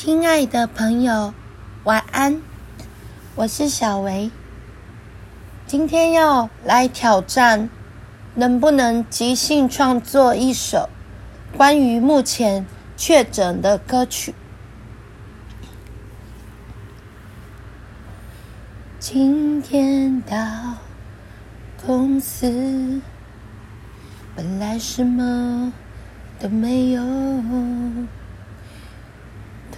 [0.00, 1.34] 亲爱的朋友，
[1.82, 2.40] 晚安。
[3.34, 4.30] 我是小维，
[5.66, 7.68] 今天要来挑战，
[8.36, 10.88] 能不能即兴创作一首
[11.56, 12.64] 关于目前
[12.96, 14.36] 确诊的歌曲？
[19.00, 20.36] 今天到
[21.84, 23.00] 公司，
[24.36, 25.72] 本来什么
[26.38, 27.02] 都没有，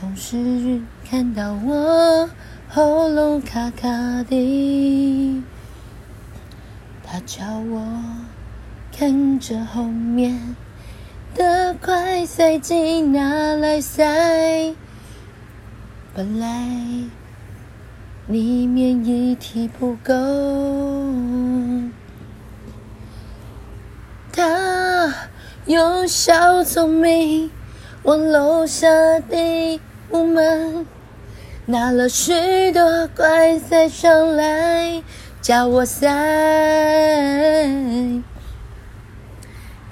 [0.00, 2.30] 同事看到我。
[2.72, 3.88] 喉咙卡卡
[4.22, 5.42] 的，
[7.02, 7.84] 他叫我
[8.96, 10.54] 看着后面
[11.34, 14.72] 的快塞进拿来塞，
[16.14, 16.64] 本来
[18.28, 20.14] 里面液体不够，
[24.32, 25.12] 他
[25.66, 27.50] 有小聪明，
[28.04, 28.88] 往楼下
[29.28, 29.80] 的
[30.10, 30.86] 我们。
[31.66, 35.04] 拿了许多快塞上来，
[35.40, 36.08] 叫我塞。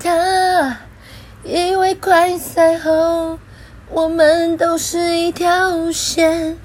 [0.00, 0.78] 他
[1.44, 3.38] 以为快塞后，
[3.90, 6.56] 我们都是一条线，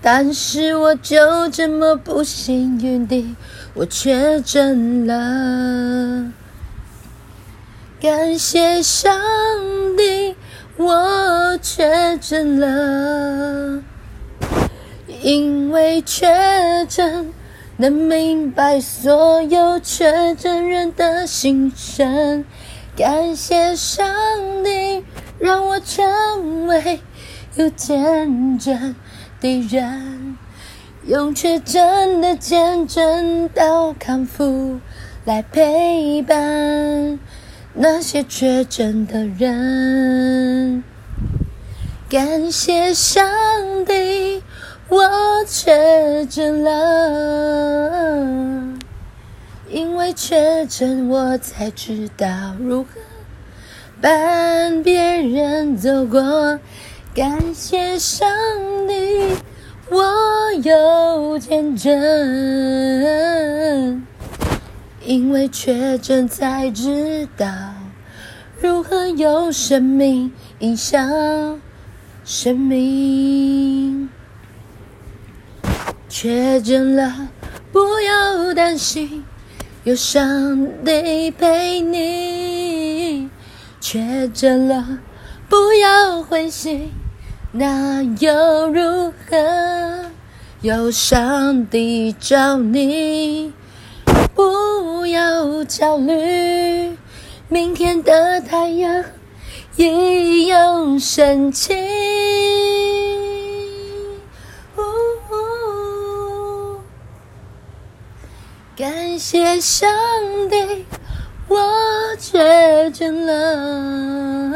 [0.00, 3.34] 但是我就这么不幸运地，
[3.74, 6.32] 我确诊了。
[8.00, 9.20] 感谢上
[9.94, 10.23] 帝，
[10.76, 13.82] 我确诊了。
[15.22, 16.26] 因为确
[16.88, 17.32] 诊，
[17.76, 22.44] 能明白所有确诊人的心声。
[22.96, 24.06] 感谢上
[24.62, 25.04] 帝，
[25.38, 27.00] 让我成为
[27.54, 28.94] 有见证
[29.40, 30.36] 的人，
[31.06, 34.78] 用确诊的见证到康复
[35.24, 37.18] 来陪伴
[37.74, 40.82] 那些确诊的人。
[42.08, 43.24] 感谢上
[43.84, 44.42] 帝。
[44.86, 45.02] 我
[45.48, 46.70] 确诊了，
[49.68, 52.28] 因为确诊，我才知道
[52.60, 52.90] 如何
[54.00, 56.60] 伴别人走过。
[57.14, 58.28] 感谢上
[58.86, 58.94] 帝，
[59.90, 60.04] 我
[60.62, 61.90] 有见证，
[65.02, 67.46] 因为确诊才知道
[69.08, 71.60] 有生命影响
[72.24, 74.08] 生命。
[76.08, 77.28] 确诊了，
[77.72, 79.24] 不要担心，
[79.82, 83.28] 有上帝陪你。
[83.80, 85.00] 确诊了，
[85.48, 86.90] 不要灰心，
[87.52, 90.10] 那又如何？
[90.62, 93.52] 有上帝罩你，
[94.34, 96.96] 不要焦虑，
[97.54, 99.04] 明天的太阳
[99.76, 101.72] 一样升起。
[108.76, 109.88] 感谢上
[110.50, 110.84] 帝，
[111.46, 111.56] 我
[112.18, 114.50] 确诊了，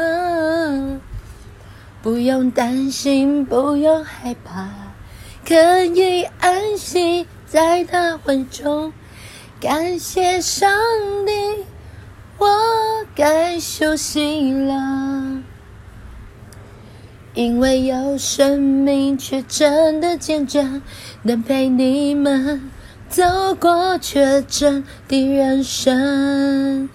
[2.01, 4.67] 不用担心，不用害怕，
[5.47, 8.91] 可以安心在他怀中。
[9.61, 10.69] 感谢上
[11.25, 11.31] 帝，
[12.39, 15.43] 我该休息了，
[17.33, 20.81] 因为有生命却真的见证，
[21.21, 22.71] 能陪你们。
[23.09, 23.23] 走
[23.55, 26.87] 过确诊的人生，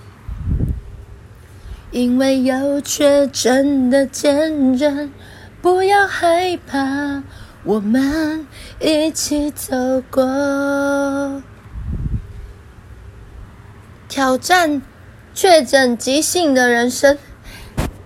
[1.90, 5.10] 因为有确诊的见证，
[5.60, 7.24] 不要害怕，
[7.64, 8.46] 我们
[8.78, 9.74] 一起走
[10.08, 11.42] 过。
[14.08, 14.80] 挑战
[15.34, 17.18] 确诊即兴的人生，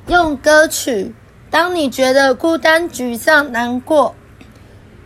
[0.06, 1.14] 用歌曲。
[1.50, 4.14] 当你觉得孤单、沮丧、难过。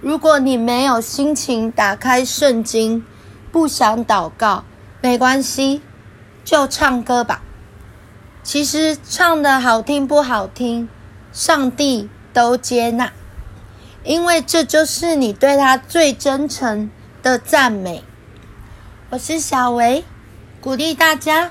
[0.00, 3.04] 如果你没有心情打开圣经，
[3.50, 4.64] 不想祷告，
[5.00, 5.82] 没关系，
[6.44, 7.42] 就唱歌吧。
[8.44, 10.88] 其实唱的好听不好听，
[11.32, 13.12] 上帝都接纳，
[14.04, 16.88] 因为这就是你对他最真诚
[17.20, 18.04] 的赞美。
[19.10, 20.04] 我是小维，
[20.60, 21.50] 鼓励大家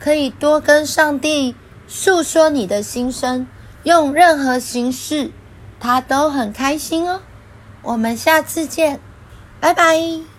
[0.00, 1.54] 可以多跟上帝
[1.86, 3.46] 诉说你的心声，
[3.84, 5.30] 用任何形式，
[5.78, 7.20] 他都很开心哦。
[7.82, 8.98] 我们下次见，
[9.60, 10.29] 拜拜。